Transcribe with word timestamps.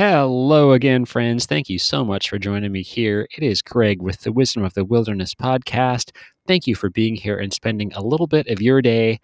Hello 0.00 0.72
again, 0.72 1.04
friends. 1.04 1.44
Thank 1.44 1.68
you 1.68 1.78
so 1.78 2.06
much 2.06 2.30
for 2.30 2.38
joining 2.38 2.72
me 2.72 2.82
here. 2.82 3.28
It 3.36 3.42
is 3.42 3.60
Greg 3.60 4.00
with 4.00 4.22
the 4.22 4.32
Wisdom 4.32 4.64
of 4.64 4.72
the 4.72 4.82
Wilderness 4.82 5.34
podcast. 5.34 6.12
Thank 6.48 6.66
you 6.66 6.74
for 6.74 6.88
being 6.88 7.16
here 7.16 7.36
and 7.36 7.52
spending 7.52 7.92
a 7.92 8.02
little 8.02 8.26
bit 8.26 8.46
of 8.46 8.62
your 8.62 8.80
day 8.80 9.20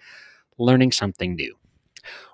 learning 0.58 0.92
something 0.92 1.34
new. 1.34 1.56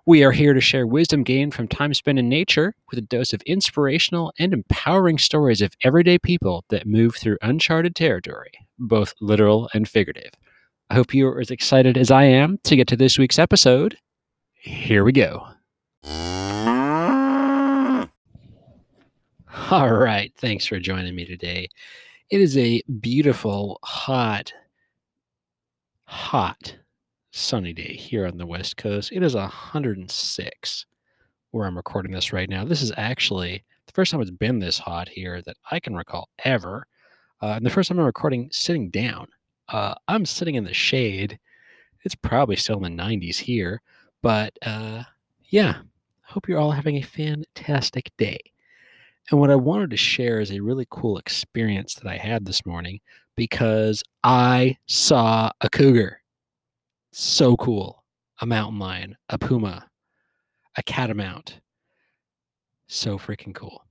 We 0.07 0.25
are 0.25 0.33
here 0.33 0.55
to 0.55 0.61
share 0.61 0.89
wisdom 0.89 1.23
gained 1.23 1.55
from 1.55 1.69
time 1.69 1.95
spent 1.95 2.19
in 2.19 2.29
nature 2.29 2.75
with 2.91 2.99
a 2.99 3.03
dose 3.03 3.33
of 3.33 3.43
inspirational 3.43 4.33
and 4.41 4.53
empowering 4.53 5.19
stories 5.19 5.63
of 5.63 5.77
everyday 5.85 6.19
people 6.19 6.65
that 6.71 6.85
move 6.85 7.15
through 7.15 7.39
uncharted 7.43 7.95
territory, 7.95 8.51
both 8.77 9.15
literal 9.21 9.71
and 9.73 9.89
figurative. 9.89 10.33
I 10.91 10.95
hope 10.95 11.15
you 11.15 11.29
are 11.29 11.41
as 11.41 11.53
excited 11.53 11.97
as 11.97 12.11
I 12.11 12.25
am 12.25 12.59
to 12.65 12.75
get 12.75 12.89
to 12.89 12.97
this 12.97 13.21
week's 13.21 13.39
episode. 13.39 13.99
Here 14.57 15.05
we 15.05 15.13
go. 15.13 15.47
All 19.55 19.93
right. 19.93 20.33
Thanks 20.39 20.65
for 20.65 20.79
joining 20.79 21.15
me 21.15 21.27
today. 21.27 21.69
It 22.31 22.41
is 22.41 22.57
a 22.57 22.81
beautiful, 23.01 23.79
hot, 23.85 24.51
hot, 26.07 26.75
sunny 27.33 27.75
day 27.75 27.95
here 27.95 28.27
on 28.27 28.39
the 28.39 28.47
West 28.47 28.79
Coast. 28.79 29.13
It 29.13 29.23
is 29.23 29.35
106 29.35 30.87
where 31.51 31.67
I'm 31.67 31.77
recording 31.77 32.13
this 32.13 32.33
right 32.33 32.49
now. 32.49 32.65
This 32.65 32.81
is 32.81 32.93
actually 32.97 33.63
the 33.87 33.93
first 33.93 34.11
time 34.11 34.23
it's 34.23 34.31
been 34.31 34.59
this 34.59 34.79
hot 34.79 35.11
here 35.11 35.43
that 35.43 35.57
I 35.71 35.81
can 35.81 35.95
recall 35.95 36.31
ever. 36.47 36.87
Uh, 37.43 37.55
and 37.57 37.67
the 37.67 37.71
first 37.71 37.89
time 37.91 37.99
I'm 37.99 38.07
recording 38.07 38.49
sitting 38.53 38.89
down. 38.89 39.27
Uh, 39.69 39.95
I'm 40.09 40.25
sitting 40.25 40.55
in 40.55 40.65
the 40.65 40.73
shade. 40.73 41.39
It's 42.05 42.15
probably 42.15 42.57
still 42.57 42.83
in 42.83 42.97
the 42.97 43.03
90s 43.03 43.37
here. 43.37 43.83
But 44.23 44.55
uh, 44.63 45.03
yeah, 45.51 45.83
hope 46.23 46.49
you're 46.49 46.59
all 46.59 46.71
having 46.71 46.97
a 46.97 47.03
fantastic 47.03 48.11
day. 48.17 48.39
And 49.31 49.41
what 49.41 49.51
I 49.51 49.57
wanted 49.57 49.91
to 49.91 49.97
share 49.97 50.41
is 50.41 50.51
a 50.51 50.61
really 50.61 50.87
cool 50.91 51.17
experience 51.17 51.95
that 51.95 52.09
I 52.09 52.17
had 52.17 52.45
this 52.45 52.67
morning 52.67 53.01
because 53.37 54.03
I 54.25 54.77
saw 54.87 55.51
a 55.61 55.71
cougar. 55.71 56.21
So 57.13 57.57
cool. 57.57 58.05
A 58.41 58.47
mountain 58.47 58.79
lion, 58.79 59.17
a 59.29 59.39
puma, 59.39 59.89
a 60.77 60.83
catamount. 60.83 61.61
So 62.89 63.17
freaking 63.17 63.55
cool. 63.55 63.85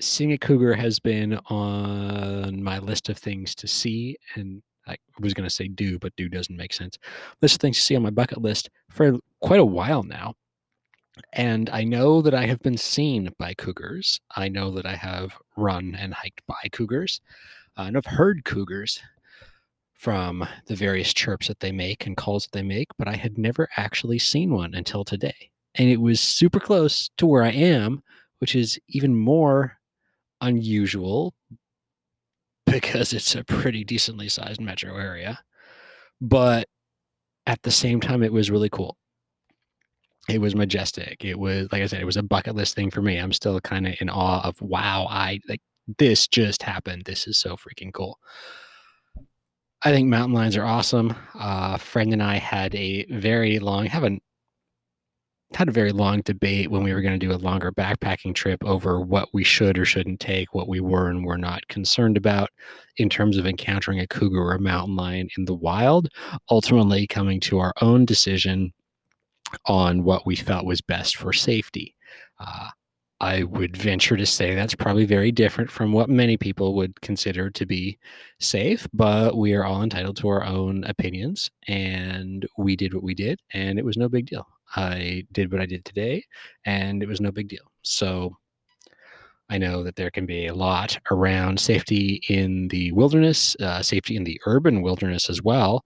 Seeing 0.00 0.32
a 0.32 0.38
cougar 0.38 0.74
has 0.74 0.98
been 0.98 1.38
on 1.46 2.62
my 2.62 2.78
list 2.80 3.08
of 3.08 3.16
things 3.16 3.54
to 3.54 3.68
see. 3.68 4.16
And 4.34 4.62
I 4.88 4.96
was 5.20 5.32
going 5.32 5.48
to 5.48 5.54
say 5.54 5.68
do, 5.68 5.98
but 5.98 6.16
do 6.16 6.28
doesn't 6.28 6.56
make 6.56 6.72
sense. 6.72 6.98
List 7.40 7.54
of 7.54 7.60
things 7.60 7.76
to 7.76 7.82
see 7.82 7.94
on 7.94 8.02
my 8.02 8.10
bucket 8.10 8.42
list 8.42 8.68
for 8.90 9.16
quite 9.40 9.60
a 9.60 9.64
while 9.64 10.02
now. 10.02 10.34
And 11.32 11.70
I 11.70 11.84
know 11.84 12.22
that 12.22 12.34
I 12.34 12.46
have 12.46 12.60
been 12.60 12.76
seen 12.76 13.30
by 13.38 13.54
cougars. 13.54 14.20
I 14.36 14.48
know 14.48 14.70
that 14.72 14.86
I 14.86 14.96
have 14.96 15.38
run 15.56 15.94
and 15.98 16.14
hiked 16.14 16.42
by 16.46 16.68
cougars. 16.72 17.20
Uh, 17.76 17.82
and 17.82 17.96
I've 17.96 18.06
heard 18.06 18.44
cougars 18.44 19.00
from 19.94 20.46
the 20.66 20.74
various 20.74 21.14
chirps 21.14 21.48
that 21.48 21.60
they 21.60 21.72
make 21.72 22.06
and 22.06 22.16
calls 22.16 22.44
that 22.44 22.52
they 22.52 22.62
make, 22.62 22.88
but 22.98 23.08
I 23.08 23.14
had 23.14 23.38
never 23.38 23.68
actually 23.76 24.18
seen 24.18 24.52
one 24.52 24.74
until 24.74 25.04
today. 25.04 25.50
And 25.76 25.88
it 25.88 26.00
was 26.00 26.20
super 26.20 26.60
close 26.60 27.10
to 27.18 27.26
where 27.26 27.44
I 27.44 27.50
am, 27.50 28.02
which 28.38 28.54
is 28.54 28.78
even 28.88 29.14
more 29.14 29.78
unusual 30.40 31.34
because 32.66 33.12
it's 33.12 33.34
a 33.34 33.44
pretty 33.44 33.84
decently 33.84 34.28
sized 34.28 34.60
metro 34.60 34.96
area. 34.96 35.38
But 36.20 36.68
at 37.46 37.62
the 37.62 37.70
same 37.70 38.00
time, 38.00 38.22
it 38.22 38.32
was 38.32 38.50
really 38.50 38.70
cool 38.70 38.96
it 40.28 40.40
was 40.40 40.54
majestic. 40.54 41.24
It 41.24 41.38
was 41.38 41.70
like 41.72 41.82
I 41.82 41.86
said, 41.86 42.00
it 42.00 42.06
was 42.06 42.16
a 42.16 42.22
bucket 42.22 42.54
list 42.54 42.74
thing 42.74 42.90
for 42.90 43.02
me. 43.02 43.18
I'm 43.18 43.32
still 43.32 43.60
kind 43.60 43.86
of 43.86 43.94
in 44.00 44.08
awe 44.08 44.46
of 44.46 44.60
wow, 44.60 45.06
I 45.10 45.40
like 45.48 45.60
this 45.98 46.26
just 46.28 46.62
happened. 46.62 47.02
This 47.04 47.26
is 47.26 47.38
so 47.38 47.56
freaking 47.56 47.92
cool. 47.92 48.18
I 49.84 49.90
think 49.90 50.08
mountain 50.08 50.34
lions 50.34 50.56
are 50.56 50.64
awesome. 50.64 51.14
Uh, 51.34 51.76
friend 51.76 52.12
and 52.12 52.22
I 52.22 52.36
had 52.36 52.74
a 52.74 53.04
very 53.06 53.58
long 53.58 53.86
haven't 53.86 54.22
had 55.56 55.68
a 55.68 55.72
very 55.72 55.92
long 55.92 56.22
debate 56.22 56.70
when 56.70 56.82
we 56.82 56.94
were 56.94 57.02
going 57.02 57.18
to 57.18 57.26
do 57.26 57.32
a 57.32 57.36
longer 57.36 57.70
backpacking 57.72 58.34
trip 58.34 58.62
over 58.64 59.00
what 59.00 59.28
we 59.34 59.44
should 59.44 59.78
or 59.78 59.84
shouldn't 59.84 60.20
take, 60.20 60.54
what 60.54 60.68
we 60.68 60.80
were 60.80 61.08
and 61.08 61.24
were 61.24 61.36
not 61.36 61.66
concerned 61.68 62.16
about 62.16 62.48
in 62.96 63.08
terms 63.10 63.36
of 63.36 63.46
encountering 63.46 64.00
a 64.00 64.06
cougar 64.06 64.40
or 64.40 64.54
a 64.54 64.60
mountain 64.60 64.96
lion 64.96 65.28
in 65.36 65.44
the 65.44 65.54
wild. 65.54 66.08
Ultimately, 66.50 67.06
coming 67.06 67.40
to 67.40 67.58
our 67.58 67.74
own 67.82 68.04
decision 68.04 68.72
on 69.66 70.04
what 70.04 70.26
we 70.26 70.36
felt 70.36 70.66
was 70.66 70.80
best 70.80 71.16
for 71.16 71.32
safety. 71.32 71.94
Uh, 72.38 72.68
I 73.20 73.44
would 73.44 73.76
venture 73.76 74.16
to 74.16 74.26
say 74.26 74.54
that's 74.54 74.74
probably 74.74 75.04
very 75.04 75.30
different 75.30 75.70
from 75.70 75.92
what 75.92 76.10
many 76.10 76.36
people 76.36 76.74
would 76.74 77.00
consider 77.02 77.50
to 77.50 77.64
be 77.64 77.96
safe, 78.40 78.88
but 78.92 79.36
we 79.36 79.54
are 79.54 79.64
all 79.64 79.84
entitled 79.84 80.16
to 80.18 80.28
our 80.28 80.44
own 80.44 80.82
opinions. 80.84 81.48
And 81.68 82.44
we 82.58 82.74
did 82.74 82.92
what 82.92 83.04
we 83.04 83.14
did, 83.14 83.40
and 83.54 83.78
it 83.78 83.84
was 83.84 83.96
no 83.96 84.08
big 84.08 84.26
deal. 84.26 84.44
I 84.74 85.24
did 85.30 85.52
what 85.52 85.60
I 85.60 85.66
did 85.66 85.84
today, 85.84 86.24
and 86.64 87.00
it 87.00 87.06
was 87.06 87.20
no 87.20 87.30
big 87.30 87.48
deal. 87.48 87.70
So 87.82 88.36
I 89.48 89.58
know 89.58 89.84
that 89.84 89.94
there 89.94 90.10
can 90.10 90.26
be 90.26 90.46
a 90.46 90.54
lot 90.54 90.98
around 91.12 91.60
safety 91.60 92.22
in 92.28 92.68
the 92.68 92.90
wilderness, 92.90 93.54
uh, 93.60 93.82
safety 93.82 94.16
in 94.16 94.24
the 94.24 94.40
urban 94.46 94.82
wilderness 94.82 95.30
as 95.30 95.42
well. 95.42 95.84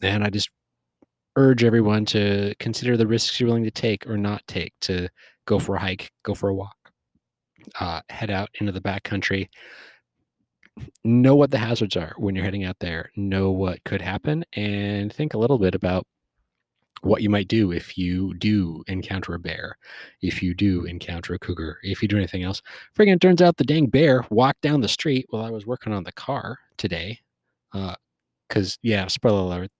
And 0.00 0.24
I 0.24 0.30
just 0.30 0.50
urge 1.36 1.64
everyone 1.64 2.04
to 2.06 2.54
consider 2.58 2.96
the 2.96 3.06
risks 3.06 3.40
you're 3.40 3.48
willing 3.48 3.64
to 3.64 3.70
take 3.70 4.06
or 4.06 4.16
not 4.16 4.42
take 4.46 4.72
to 4.80 5.08
go 5.46 5.58
for 5.58 5.76
a 5.76 5.80
hike, 5.80 6.12
go 6.22 6.34
for 6.34 6.50
a 6.50 6.54
walk, 6.54 6.76
uh, 7.80 8.00
head 8.10 8.30
out 8.30 8.50
into 8.60 8.72
the 8.72 8.80
backcountry. 8.80 9.48
Know 11.04 11.36
what 11.36 11.50
the 11.50 11.58
hazards 11.58 11.96
are 11.96 12.14
when 12.16 12.34
you're 12.34 12.44
heading 12.44 12.64
out 12.64 12.78
there. 12.80 13.10
Know 13.16 13.50
what 13.50 13.84
could 13.84 14.00
happen, 14.00 14.44
and 14.54 15.12
think 15.12 15.34
a 15.34 15.38
little 15.38 15.58
bit 15.58 15.74
about 15.74 16.06
what 17.02 17.20
you 17.20 17.28
might 17.28 17.48
do 17.48 17.72
if 17.72 17.98
you 17.98 18.32
do 18.34 18.82
encounter 18.86 19.34
a 19.34 19.38
bear, 19.38 19.76
if 20.22 20.42
you 20.42 20.54
do 20.54 20.84
encounter 20.84 21.34
a 21.34 21.38
cougar, 21.38 21.78
if 21.82 22.00
you 22.00 22.08
do 22.08 22.16
anything 22.16 22.44
else. 22.44 22.62
Friggin' 22.96 23.20
turns 23.20 23.42
out 23.42 23.56
the 23.56 23.64
dang 23.64 23.86
bear 23.86 24.24
walked 24.30 24.62
down 24.62 24.80
the 24.80 24.88
street 24.88 25.26
while 25.30 25.44
I 25.44 25.50
was 25.50 25.66
working 25.66 25.92
on 25.92 26.04
the 26.04 26.12
car 26.12 26.58
today. 26.76 27.20
Because, 27.72 28.74
uh, 28.74 28.80
yeah, 28.82 29.06
spoiler 29.08 29.40
alert, 29.40 29.70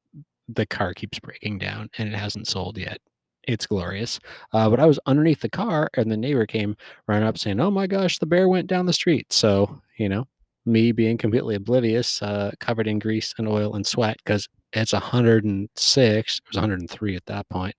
the 0.54 0.66
car 0.66 0.94
keeps 0.94 1.18
breaking 1.18 1.58
down 1.58 1.90
and 1.98 2.08
it 2.08 2.16
hasn't 2.16 2.48
sold 2.48 2.78
yet. 2.78 2.98
It's 3.44 3.66
glorious. 3.66 4.20
Uh, 4.52 4.70
but 4.70 4.78
I 4.78 4.86
was 4.86 5.00
underneath 5.06 5.40
the 5.40 5.48
car 5.48 5.90
and 5.94 6.10
the 6.10 6.16
neighbor 6.16 6.46
came 6.46 6.76
running 7.08 7.26
up 7.26 7.38
saying, 7.38 7.60
Oh 7.60 7.70
my 7.70 7.86
gosh, 7.86 8.18
the 8.18 8.26
bear 8.26 8.48
went 8.48 8.68
down 8.68 8.86
the 8.86 8.92
street. 8.92 9.32
So, 9.32 9.80
you 9.98 10.08
know, 10.08 10.26
me 10.64 10.92
being 10.92 11.18
completely 11.18 11.56
oblivious, 11.56 12.22
uh, 12.22 12.52
covered 12.60 12.86
in 12.86 12.98
grease 12.98 13.34
and 13.38 13.48
oil 13.48 13.74
and 13.74 13.86
sweat 13.86 14.16
because 14.24 14.48
it's 14.72 14.92
106, 14.92 16.36
it 16.36 16.42
was 16.48 16.56
103 16.56 17.16
at 17.16 17.26
that 17.26 17.48
point. 17.48 17.74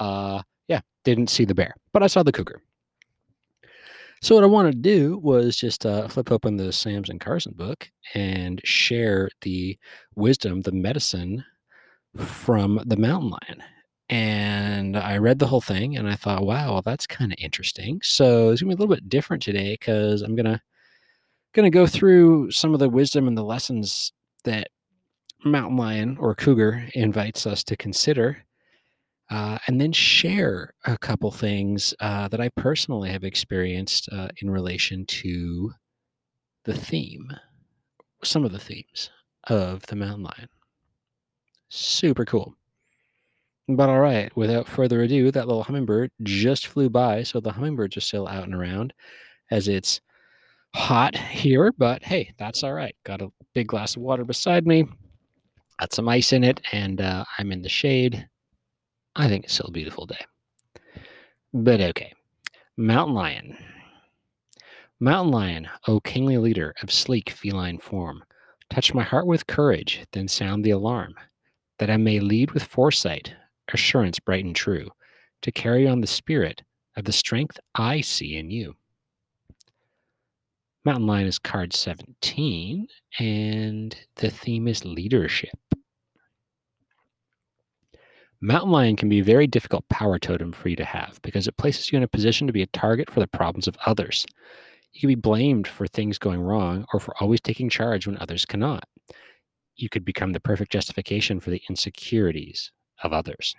Uh, 0.00 0.42
yeah, 0.68 0.80
didn't 1.04 1.30
see 1.30 1.44
the 1.44 1.54
bear, 1.54 1.74
but 1.92 2.02
I 2.02 2.06
saw 2.06 2.22
the 2.22 2.32
cougar. 2.32 2.60
So 4.22 4.36
what 4.36 4.44
I 4.44 4.46
wanted 4.46 4.72
to 4.72 4.78
do 4.78 5.18
was 5.18 5.56
just 5.56 5.84
uh, 5.84 6.06
flip 6.06 6.30
open 6.30 6.56
the 6.56 6.72
Sams 6.72 7.10
and 7.10 7.20
Carson 7.20 7.54
book 7.56 7.90
and 8.14 8.60
share 8.62 9.28
the 9.40 9.76
wisdom, 10.14 10.60
the 10.60 10.70
medicine 10.70 11.44
from 12.16 12.80
the 12.84 12.96
mountain 12.96 13.30
lion. 13.30 13.62
And 14.08 14.96
I 14.96 15.16
read 15.16 15.38
the 15.38 15.46
whole 15.46 15.60
thing 15.60 15.96
and 15.96 16.08
I 16.08 16.16
thought, 16.16 16.44
wow, 16.44 16.74
well, 16.74 16.82
that's 16.82 17.06
kind 17.06 17.32
of 17.32 17.38
interesting. 17.40 18.00
So 18.02 18.50
it's 18.50 18.60
gonna 18.60 18.70
be 18.70 18.74
a 18.74 18.78
little 18.78 18.94
bit 18.94 19.08
different 19.08 19.42
today 19.42 19.72
because 19.72 20.22
I'm 20.22 20.36
gonna 20.36 20.60
gonna 21.54 21.70
go 21.70 21.86
through 21.86 22.50
some 22.50 22.74
of 22.74 22.80
the 22.80 22.88
wisdom 22.88 23.26
and 23.26 23.36
the 23.36 23.44
lessons 23.44 24.12
that 24.44 24.68
mountain 25.44 25.76
lion 25.76 26.16
or 26.20 26.34
cougar 26.34 26.88
invites 26.94 27.46
us 27.46 27.64
to 27.64 27.76
consider. 27.76 28.44
Uh, 29.30 29.58
and 29.66 29.80
then 29.80 29.92
share 29.92 30.74
a 30.84 30.98
couple 30.98 31.30
things 31.30 31.94
uh, 32.00 32.28
that 32.28 32.40
I 32.40 32.50
personally 32.50 33.10
have 33.10 33.24
experienced 33.24 34.10
uh, 34.12 34.28
in 34.42 34.50
relation 34.50 35.06
to 35.06 35.72
the 36.64 36.74
theme, 36.74 37.32
some 38.22 38.44
of 38.44 38.52
the 38.52 38.58
themes 38.58 39.08
of 39.44 39.86
the 39.86 39.96
mountain 39.96 40.24
lion. 40.24 40.48
Super 41.74 42.26
cool. 42.26 42.54
But 43.66 43.88
all 43.88 44.00
right, 44.00 44.30
without 44.36 44.68
further 44.68 45.00
ado, 45.00 45.30
that 45.30 45.48
little 45.48 45.62
hummingbird 45.62 46.10
just 46.22 46.66
flew 46.66 46.90
by. 46.90 47.22
So 47.22 47.40
the 47.40 47.50
hummingbirds 47.50 47.96
are 47.96 48.02
still 48.02 48.28
out 48.28 48.44
and 48.44 48.54
around 48.54 48.92
as 49.50 49.68
it's 49.68 50.02
hot 50.74 51.16
here. 51.16 51.72
But 51.78 52.02
hey, 52.02 52.34
that's 52.38 52.62
all 52.62 52.74
right. 52.74 52.94
Got 53.04 53.22
a 53.22 53.32
big 53.54 53.68
glass 53.68 53.96
of 53.96 54.02
water 54.02 54.22
beside 54.22 54.66
me, 54.66 54.84
got 55.80 55.94
some 55.94 56.10
ice 56.10 56.34
in 56.34 56.44
it, 56.44 56.60
and 56.72 57.00
uh, 57.00 57.24
I'm 57.38 57.50
in 57.50 57.62
the 57.62 57.70
shade. 57.70 58.28
I 59.16 59.26
think 59.28 59.44
it's 59.44 59.54
still 59.54 59.68
a 59.68 59.72
beautiful 59.72 60.04
day. 60.04 60.26
But 61.54 61.80
okay, 61.80 62.12
mountain 62.76 63.14
lion. 63.14 63.56
Mountain 65.00 65.32
lion, 65.32 65.68
O 65.88 66.00
kingly 66.00 66.36
leader 66.36 66.74
of 66.82 66.92
sleek 66.92 67.30
feline 67.30 67.78
form, 67.78 68.22
touch 68.68 68.92
my 68.92 69.02
heart 69.02 69.26
with 69.26 69.46
courage, 69.46 70.04
then 70.12 70.28
sound 70.28 70.64
the 70.64 70.72
alarm 70.72 71.14
that 71.82 71.90
I 71.90 71.96
may 71.96 72.20
lead 72.20 72.52
with 72.52 72.62
foresight, 72.62 73.34
assurance 73.72 74.20
bright 74.20 74.44
and 74.44 74.54
true, 74.54 74.88
to 75.40 75.50
carry 75.50 75.88
on 75.88 76.00
the 76.00 76.06
spirit 76.06 76.62
of 76.96 77.06
the 77.06 77.10
strength 77.10 77.58
I 77.74 78.02
see 78.02 78.36
in 78.36 78.52
you. 78.52 78.76
Mountain 80.84 81.08
Lion 81.08 81.26
is 81.26 81.40
card 81.40 81.72
17, 81.72 82.86
and 83.18 83.96
the 84.14 84.30
theme 84.30 84.68
is 84.68 84.84
leadership. 84.84 85.58
Mountain 88.40 88.70
Lion 88.70 88.94
can 88.94 89.08
be 89.08 89.18
a 89.18 89.24
very 89.24 89.48
difficult 89.48 89.88
power 89.88 90.20
totem 90.20 90.52
for 90.52 90.68
you 90.68 90.76
to 90.76 90.84
have 90.84 91.18
because 91.22 91.48
it 91.48 91.56
places 91.56 91.90
you 91.90 91.96
in 91.96 92.04
a 92.04 92.08
position 92.08 92.46
to 92.46 92.52
be 92.52 92.62
a 92.62 92.66
target 92.66 93.10
for 93.10 93.18
the 93.18 93.26
problems 93.26 93.66
of 93.66 93.76
others. 93.86 94.24
You 94.92 95.00
can 95.00 95.08
be 95.08 95.16
blamed 95.16 95.66
for 95.66 95.88
things 95.88 96.16
going 96.16 96.42
wrong 96.42 96.86
or 96.92 97.00
for 97.00 97.20
always 97.20 97.40
taking 97.40 97.68
charge 97.68 98.06
when 98.06 98.18
others 98.18 98.44
cannot. 98.44 98.84
You 99.82 99.88
could 99.88 100.04
become 100.04 100.32
the 100.32 100.38
perfect 100.38 100.70
justification 100.70 101.40
for 101.40 101.50
the 101.50 101.60
insecurities 101.68 102.70
of 103.02 103.12
others. 103.12 103.56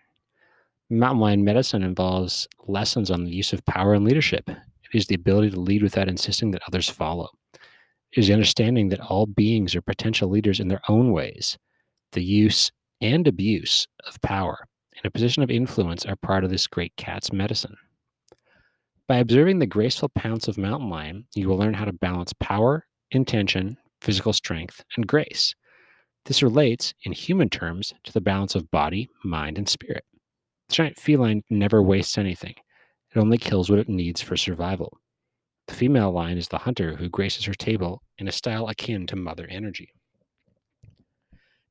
Mountain 0.89 1.19
Lion 1.19 1.43
medicine 1.43 1.83
involves 1.83 2.47
lessons 2.65 3.11
on 3.11 3.25
the 3.25 3.31
use 3.31 3.51
of 3.51 3.65
power 3.65 3.93
and 3.93 4.05
leadership. 4.05 4.49
It 4.49 4.57
is 4.93 5.07
the 5.07 5.15
ability 5.15 5.49
to 5.49 5.59
lead 5.59 5.83
without 5.83 6.07
insisting 6.07 6.51
that 6.51 6.61
others 6.65 6.87
follow. 6.87 7.29
It 7.53 8.19
is 8.19 8.27
the 8.27 8.33
understanding 8.33 8.87
that 8.87 9.01
all 9.01 9.25
beings 9.25 9.75
are 9.75 9.81
potential 9.81 10.29
leaders 10.29 10.61
in 10.61 10.69
their 10.69 10.79
own 10.87 11.11
ways. 11.11 11.57
The 12.13 12.23
use 12.23 12.71
and 13.01 13.27
abuse 13.27 13.85
of 14.07 14.21
power 14.21 14.65
in 14.93 15.05
a 15.05 15.11
position 15.11 15.43
of 15.43 15.51
influence 15.51 16.05
are 16.05 16.15
part 16.15 16.45
of 16.45 16.49
this 16.49 16.67
great 16.67 16.95
cat's 16.95 17.33
medicine. 17.33 17.75
By 19.09 19.17
observing 19.17 19.59
the 19.59 19.67
graceful 19.67 20.07
pounce 20.07 20.47
of 20.47 20.57
mountain 20.57 20.89
lion, 20.89 21.25
you 21.35 21.49
will 21.49 21.57
learn 21.57 21.73
how 21.73 21.83
to 21.83 21.91
balance 21.91 22.31
power, 22.39 22.85
intention, 23.11 23.75
physical 23.99 24.31
strength, 24.31 24.85
and 24.95 25.05
grace. 25.05 25.53
This 26.25 26.41
relates, 26.41 26.93
in 27.03 27.11
human 27.11 27.49
terms, 27.49 27.93
to 28.03 28.13
the 28.13 28.21
balance 28.21 28.55
of 28.55 28.71
body, 28.71 29.09
mind, 29.23 29.57
and 29.57 29.67
spirit. 29.67 30.05
The 30.69 30.75
giant 30.75 30.97
feline 30.97 31.43
never 31.49 31.81
wastes 31.81 32.17
anything, 32.17 32.55
it 33.13 33.19
only 33.19 33.37
kills 33.37 33.69
what 33.69 33.79
it 33.79 33.89
needs 33.89 34.21
for 34.21 34.37
survival. 34.37 34.97
The 35.67 35.73
female 35.73 36.11
lion 36.11 36.37
is 36.37 36.47
the 36.47 36.57
hunter 36.57 36.95
who 36.95 37.09
graces 37.09 37.45
her 37.45 37.53
table 37.53 38.01
in 38.17 38.27
a 38.27 38.31
style 38.31 38.67
akin 38.67 39.07
to 39.07 39.15
mother 39.15 39.47
energy. 39.49 39.93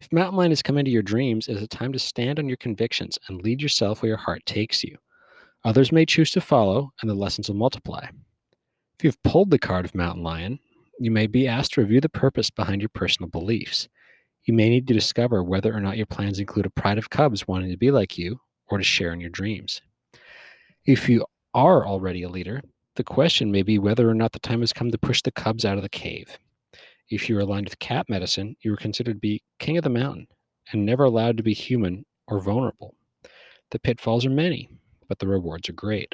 If 0.01 0.13
mountain 0.13 0.37
lion 0.37 0.51
has 0.51 0.63
come 0.63 0.79
into 0.79 0.91
your 0.91 1.03
dreams, 1.03 1.49
it 1.49 1.57
is 1.57 1.63
a 1.63 1.69
time 1.69 1.93
to 1.93 1.99
stand 1.99 2.39
on 2.39 2.49
your 2.49 2.57
convictions 2.57 3.19
and 3.29 3.43
lead 3.43 3.63
yourself 3.63 4.03
where 4.03 4.09
your 4.09 4.17
heart 4.17 4.45
takes 4.47 4.83
you. 4.83 4.99
Others 5.65 5.93
may 5.93 6.05
choose 6.05 6.33
to 6.33 6.41
follow, 6.41 6.93
and 7.01 7.09
the 7.09 7.15
lessons 7.15 7.49
will 7.49 7.57
multiply. 7.57 8.07
If 8.99 9.05
you've 9.05 9.23
pulled 9.23 9.51
the 9.51 9.59
card 9.59 9.85
of 9.85 9.95
mountain 9.95 10.25
lion, 10.25 10.59
you 10.99 11.11
may 11.11 11.27
be 11.27 11.47
asked 11.47 11.75
to 11.75 11.83
review 11.83 12.01
the 12.01 12.09
purpose 12.09 12.51
behind 12.51 12.81
your 12.81 12.89
personal 12.89 13.29
beliefs. 13.29 13.89
You 14.45 14.55
may 14.55 14.69
need 14.69 14.89
to 14.89 14.95
discover 14.95 15.43
whether 15.43 15.75
or 15.75 15.81
not 15.81 15.97
your 15.97 16.07
plans 16.07 16.39
include 16.39 16.67
a 16.67 16.71
pride 16.71 16.99
of 16.99 17.11
cubs 17.11 17.47
wanting 17.47 17.71
to 17.71 17.77
be 17.77 17.91
like 17.91 18.19
you 18.19 18.41
or 18.69 18.79
to 18.79 18.85
share 18.85 19.13
in 19.13 19.21
your 19.21 19.31
dreams. 19.31 19.81
If 20.85 21.09
you 21.09 21.25
are 21.55 21.87
already 21.87 22.25
a 22.25 22.29
leader, 22.29 22.61
the 22.97 23.05
question 23.05 23.53
may 23.53 23.63
be 23.63 23.79
whether 23.79 24.09
or 24.09 24.15
not 24.15 24.33
the 24.33 24.41
time 24.41 24.61
has 24.61 24.73
come 24.73 24.91
to 24.91 24.99
push 24.99 25.23
the 25.23 25.31
cubs 25.31 25.65
out 25.65 25.77
of 25.77 25.83
the 25.83 25.89
cave. 25.89 26.39
If 27.09 27.29
you 27.29 27.37
are 27.37 27.43
aligned 27.43 27.67
with 27.67 27.79
cat 27.79 28.07
medicine, 28.09 28.57
you 28.63 28.73
are 28.73 28.79
considered 28.79 29.15
to 29.15 29.21
be 29.21 29.43
king 29.59 29.77
of 29.77 29.85
the 29.85 29.91
mountain 29.91 30.27
and 30.73 30.85
never 30.85 31.05
allowed 31.05 31.37
to 31.37 31.43
be 31.43 31.55
human 31.55 32.05
or 32.27 32.41
vulnerable. 32.41 32.95
The 33.71 33.79
pitfalls 33.79 34.27
are 34.27 34.31
many, 34.31 34.69
but 35.09 35.19
the 35.19 35.29
rewards 35.29 35.69
are 35.69 35.75
great. 35.75 36.13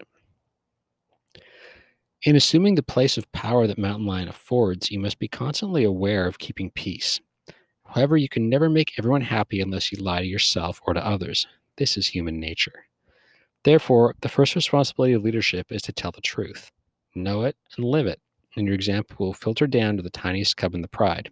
In 2.22 2.36
assuming 2.36 2.74
the 2.74 2.82
place 2.82 3.16
of 3.16 3.30
power 3.32 3.66
that 3.66 3.78
Mountain 3.78 4.06
Lion 4.06 4.28
affords, 4.28 4.90
you 4.90 4.98
must 4.98 5.18
be 5.18 5.28
constantly 5.28 5.84
aware 5.84 6.26
of 6.26 6.38
keeping 6.38 6.70
peace. 6.70 7.20
However, 7.88 8.16
you 8.16 8.28
can 8.28 8.48
never 8.48 8.68
make 8.68 8.98
everyone 8.98 9.22
happy 9.22 9.60
unless 9.60 9.90
you 9.90 9.98
lie 9.98 10.20
to 10.20 10.26
yourself 10.26 10.80
or 10.86 10.94
to 10.94 11.06
others. 11.06 11.46
This 11.76 11.96
is 11.96 12.06
human 12.06 12.38
nature. 12.38 12.84
Therefore, 13.64 14.14
the 14.20 14.28
first 14.28 14.54
responsibility 14.54 15.14
of 15.14 15.22
leadership 15.22 15.66
is 15.70 15.82
to 15.82 15.92
tell 15.92 16.12
the 16.12 16.20
truth. 16.20 16.70
Know 17.14 17.42
it 17.42 17.56
and 17.76 17.84
live 17.84 18.06
it 18.06 18.20
and 18.58 18.66
your 18.66 18.74
example 18.74 19.26
will 19.26 19.32
filter 19.32 19.66
down 19.66 19.96
to 19.96 20.02
the 20.02 20.10
tiniest 20.10 20.56
cub 20.56 20.74
in 20.74 20.82
the 20.82 20.88
pride. 20.88 21.30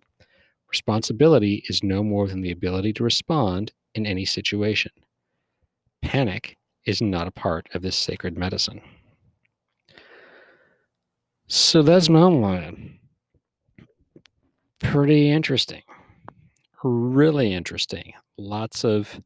Responsibility 0.71 1.65
is 1.69 1.83
no 1.83 2.03
more 2.03 2.29
than 2.29 2.41
the 2.41 2.51
ability 2.51 2.93
to 2.95 3.05
respond 3.05 3.73
in 3.95 4.07
any 4.07 4.25
situation. 4.25 4.93
Panic 6.03 6.57
is 6.85 7.03
not 7.03 7.27
a 7.27 7.33
part 7.33 7.69
of 7.75 7.83
this 7.83 7.97
sacred 7.97 8.37
medicine. 8.37 8.81
So 11.49 11.83
that's 11.83 12.09
Mountain 12.09 12.41
Lion. 12.41 12.99
Pretty 14.81 15.31
interesting. 15.31 15.83
Really 16.89 17.53
interesting. 17.53 18.13
Lots 18.39 18.85
of 18.85 19.21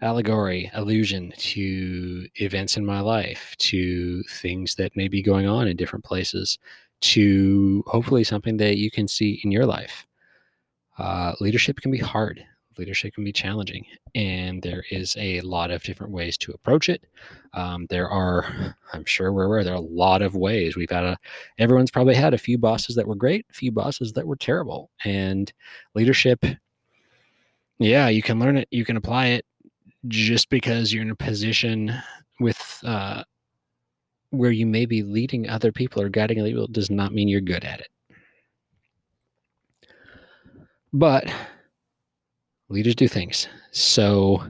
allegory, 0.00 0.70
allusion 0.72 1.32
to 1.36 2.26
events 2.36 2.78
in 2.78 2.86
my 2.86 3.00
life, 3.00 3.54
to 3.58 4.22
things 4.30 4.76
that 4.76 4.96
may 4.96 5.06
be 5.08 5.22
going 5.22 5.46
on 5.46 5.68
in 5.68 5.76
different 5.76 6.06
places 6.06 6.58
to 7.02 7.84
hopefully 7.86 8.24
something 8.24 8.56
that 8.56 8.78
you 8.78 8.90
can 8.90 9.08
see 9.08 9.40
in 9.44 9.52
your 9.52 9.66
life. 9.66 10.06
Uh, 10.96 11.34
leadership 11.38 11.76
can 11.82 11.90
be 11.90 11.98
hard. 11.98 12.42
Leadership 12.78 13.12
can 13.14 13.24
be 13.24 13.32
challenging, 13.32 13.84
and 14.14 14.62
there 14.62 14.84
is 14.90 15.16
a 15.18 15.42
lot 15.42 15.70
of 15.70 15.82
different 15.82 16.12
ways 16.14 16.38
to 16.38 16.52
approach 16.52 16.88
it. 16.88 17.04
Um, 17.52 17.86
there 17.90 18.08
are, 18.08 18.74
I'm 18.94 19.04
sure 19.04 19.34
we're 19.34 19.44
aware, 19.44 19.64
there 19.64 19.74
are 19.74 19.76
a 19.76 19.80
lot 19.80 20.22
of 20.22 20.34
ways. 20.34 20.76
We've 20.76 20.90
had 20.90 21.04
a, 21.04 21.18
everyone's 21.58 21.90
probably 21.90 22.14
had 22.14 22.32
a 22.32 22.38
few 22.38 22.56
bosses 22.56 22.96
that 22.96 23.06
were 23.06 23.14
great, 23.16 23.44
a 23.50 23.54
few 23.54 23.70
bosses 23.70 24.14
that 24.14 24.26
were 24.26 24.36
terrible, 24.36 24.90
and 25.04 25.52
leadership. 25.94 26.42
Yeah, 27.78 28.08
you 28.08 28.22
can 28.22 28.38
learn 28.38 28.56
it, 28.56 28.68
you 28.70 28.84
can 28.84 28.96
apply 28.96 29.26
it, 29.26 29.44
just 30.08 30.48
because 30.48 30.92
you're 30.92 31.02
in 31.02 31.10
a 31.10 31.16
position 31.16 31.92
with 32.40 32.80
uh, 32.84 33.22
where 34.30 34.50
you 34.50 34.66
may 34.66 34.86
be 34.86 35.02
leading 35.02 35.48
other 35.48 35.72
people 35.72 36.02
or 36.02 36.08
guiding 36.08 36.40
other 36.40 36.50
people 36.50 36.66
does 36.68 36.90
not 36.90 37.12
mean 37.12 37.28
you're 37.28 37.40
good 37.40 37.64
at 37.64 37.80
it. 37.80 37.88
But 40.92 41.30
leaders 42.68 42.94
do 42.94 43.08
things. 43.08 43.48
So, 43.72 44.42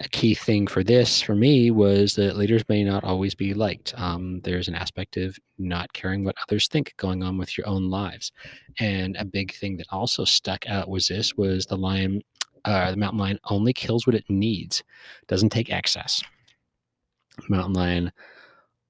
a 0.00 0.08
key 0.10 0.32
thing 0.32 0.68
for 0.68 0.84
this 0.84 1.20
for 1.20 1.34
me 1.34 1.72
was 1.72 2.14
that 2.14 2.36
leaders 2.36 2.62
may 2.68 2.84
not 2.84 3.02
always 3.02 3.34
be 3.34 3.52
liked. 3.52 3.94
Um, 3.96 4.40
there's 4.44 4.68
an 4.68 4.76
aspect 4.76 5.16
of 5.16 5.36
not 5.58 5.92
caring 5.92 6.22
what 6.24 6.36
others 6.46 6.68
think 6.68 6.94
going 6.98 7.24
on 7.24 7.36
with 7.36 7.58
your 7.58 7.66
own 7.66 7.90
lives. 7.90 8.30
And 8.78 9.16
a 9.16 9.24
big 9.24 9.52
thing 9.54 9.76
that 9.78 9.88
also 9.90 10.24
stuck 10.24 10.68
out 10.68 10.88
was 10.88 11.08
this 11.08 11.34
was 11.36 11.66
the 11.66 11.76
lion, 11.76 12.22
uh, 12.68 12.90
the 12.90 12.96
mountain 12.98 13.18
lion 13.18 13.38
only 13.48 13.72
kills 13.72 14.06
what 14.06 14.14
it 14.14 14.28
needs, 14.28 14.82
doesn't 15.26 15.48
take 15.48 15.70
excess. 15.70 16.22
Mountain 17.48 17.72
lion 17.72 18.12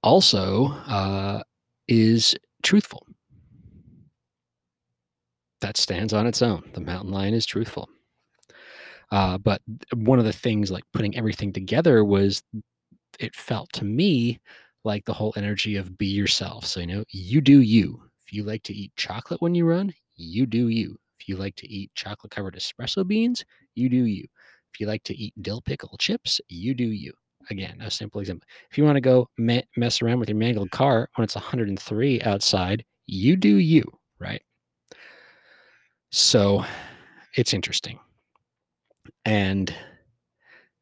also 0.03 0.67
uh, 0.89 1.43
is 1.87 2.35
truthful. 2.65 3.07
That 5.61 5.77
stands 5.77 6.13
on 6.13 6.27
its 6.27 6.43
own. 6.43 6.69
The 6.73 6.81
mountain 6.81 7.13
lion 7.13 7.35
is 7.35 7.47
truthful. 7.47 7.89
Uh, 9.13 9.39
but 9.39 9.63
one 9.95 10.19
of 10.19 10.25
the 10.25 10.33
things, 10.33 10.73
like 10.73 10.85
putting 10.93 11.17
everything 11.17 11.53
together, 11.53 12.05
was 12.05 12.43
it 13.21 13.35
felt 13.37 13.73
to 13.75 13.85
me 13.85 14.41
like 14.83 15.05
the 15.05 15.13
whole 15.13 15.33
energy 15.37 15.77
of 15.77 15.97
be 15.97 16.07
yourself. 16.07 16.67
So, 16.67 16.81
you 16.81 16.87
know, 16.89 17.05
you 17.11 17.41
do 17.41 17.61
you. 17.61 18.03
If 18.27 18.33
you 18.33 18.43
like 18.43 18.65
to 18.65 18.75
eat 18.75 18.93
chocolate 18.97 19.41
when 19.41 19.55
you 19.55 19.67
run, 19.67 19.95
you 20.17 20.47
do 20.47 20.67
you. 20.67 20.99
If 21.21 21.29
you 21.29 21.37
like 21.37 21.57
to 21.57 21.71
eat 21.71 21.91
chocolate 21.95 22.31
covered 22.31 22.57
espresso 22.57 23.07
beans, 23.07 23.45
you 23.75 23.89
do 23.89 24.05
you. 24.05 24.25
If 24.73 24.81
you 24.81 24.87
like 24.87 25.05
to 25.05 25.17
eat 25.17 25.35
dill 25.43 25.61
pickle 25.61 25.97
chips, 25.99 26.41
you 26.49 26.75
do 26.75 26.85
you 26.85 27.13
again, 27.51 27.81
a 27.81 27.91
simple 27.91 28.21
example. 28.21 28.47
If 28.71 28.79
you 28.79 28.85
want 28.85 28.97
to 28.97 29.01
go 29.01 29.29
me- 29.39 29.65
mess 29.77 30.03
around 30.03 30.21
with 30.21 30.29
your 30.29 30.39
mangled 30.39 30.71
car 30.71 31.09
when 31.15 31.25
it's 31.25 31.35
103 31.35 32.23
outside, 32.23 32.85
you 33.07 33.37
do 33.37 33.57
you, 33.57 33.85
right? 34.19 34.43
So 36.11 36.65
it's 37.35 37.55
interesting. 37.55 37.99
And 39.25 39.75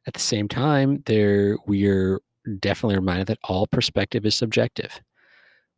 at 0.07 0.15
the 0.15 0.21
same 0.21 0.49
time, 0.49 1.03
there 1.07 1.57
we're 1.67 2.21
definitely 2.61 2.97
reminded 2.97 3.27
that 3.29 3.39
all 3.45 3.67
perspective 3.67 4.25
is 4.25 4.35
subjective. 4.35 5.01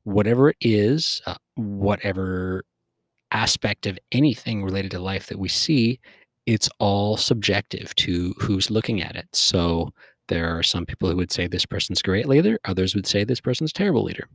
Whatever 0.05 0.51
it 0.51 0.57
is, 0.61 1.23
uh, 1.27 1.37
whatever 1.55 2.65
aspect 3.33 3.87
of 3.87 3.99
anything 4.13 4.63
related 4.63 4.91
to 4.93 5.01
life 5.01 5.27
that 5.27 5.39
we 5.39 5.49
see, 5.49 6.01
it's 6.47 6.69
all 6.79 7.17
subjective 7.17 7.95
to 7.97 8.35
who's 8.39 8.71
looking 8.71 9.03
at 9.03 9.17
it. 9.17 9.29
So 9.35 9.91
there 10.29 10.57
are 10.57 10.63
some 10.63 10.87
people 10.87 11.11
who 11.11 11.17
would 11.17 11.33
say 11.33 11.47
this 11.47 11.67
person's 11.67 12.03
great 12.03 12.27
leader, 12.27 12.59
others 12.65 12.95
would 12.95 13.07
say 13.07 13.25
this 13.25 13.41
person's 13.41 13.73
terrible 13.73 14.05
leader. 14.05 14.29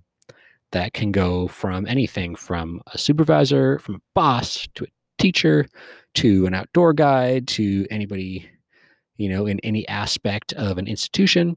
That 0.71 0.93
can 0.93 1.11
go 1.11 1.47
from 1.47 1.85
anything 1.85 2.35
from 2.35 2.81
a 2.93 2.97
supervisor, 2.97 3.79
from 3.79 3.95
a 3.95 4.01
boss, 4.15 4.67
to 4.75 4.85
a 4.85 4.87
teacher, 5.19 5.67
to 6.15 6.47
an 6.47 6.53
outdoor 6.53 6.93
guide, 6.93 7.47
to 7.49 7.85
anybody, 7.91 8.49
you 9.17 9.29
know, 9.29 9.45
in 9.45 9.59
any 9.59 9.87
aspect 9.87 10.51
of 10.53 10.77
an 10.79 10.87
institution. 10.87 11.55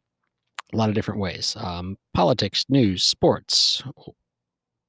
A 0.75 0.76
lot 0.76 0.90
of 0.90 0.95
different 0.95 1.21
ways. 1.21 1.57
Um, 1.59 1.97
politics, 2.12 2.66
news, 2.69 3.05
sports, 3.05 3.83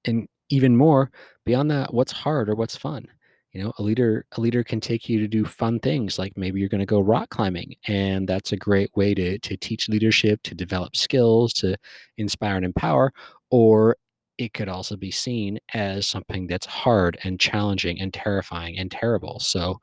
and 0.04 0.28
even 0.50 0.76
more 0.76 1.12
beyond 1.48 1.72
that, 1.72 1.94
what's 1.94 2.12
hard 2.12 2.50
or 2.50 2.56
what's 2.56 2.78
fun? 2.78 3.08
You 3.54 3.64
know 3.64 3.74
a 3.80 3.82
leader 3.82 4.26
a 4.34 4.42
leader 4.42 4.64
can 4.64 4.80
take 4.80 5.10
you 5.10 5.20
to 5.20 5.28
do 5.28 5.44
fun 5.44 5.80
things 5.80 6.20
like 6.20 6.34
maybe 6.38 6.60
you're 6.60 6.70
going 6.70 6.80
to 6.80 6.86
go 6.86 7.00
rock 7.00 7.30
climbing 7.30 7.76
and 7.88 8.28
that's 8.28 8.52
a 8.52 8.58
great 8.58 8.92
way 8.96 9.16
to 9.16 9.40
to 9.40 9.58
teach 9.58 9.90
leadership 9.90 10.44
to 10.44 10.54
develop 10.54 10.96
skills 10.96 11.54
to 11.54 11.76
inspire 12.18 12.58
and 12.58 12.66
empower 12.66 13.12
or 13.50 13.96
it 14.38 14.54
could 14.54 14.70
also 14.70 14.96
be 14.96 15.10
seen 15.10 15.58
as 15.74 16.06
something 16.06 16.46
that's 16.46 16.68
hard 16.68 17.18
and 17.24 17.40
challenging 17.40 18.00
and 18.00 18.14
terrifying 18.14 18.78
and 18.78 18.92
terrible. 18.92 19.40
So 19.40 19.80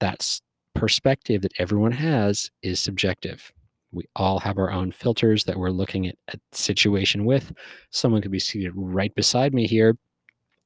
that's 0.00 0.42
perspective 0.74 1.40
that 1.42 1.52
everyone 1.58 1.92
has 1.92 2.50
is 2.62 2.80
subjective. 2.80 3.50
We 3.92 4.04
all 4.14 4.38
have 4.40 4.58
our 4.58 4.70
own 4.70 4.92
filters 4.92 5.44
that 5.44 5.56
we're 5.56 5.70
looking 5.70 6.08
at 6.08 6.16
a 6.28 6.38
situation 6.52 7.24
with. 7.24 7.52
Someone 7.90 8.20
could 8.20 8.32
be 8.32 8.38
seated 8.38 8.72
right 8.74 9.14
beside 9.14 9.54
me 9.54 9.66
here 9.66 9.96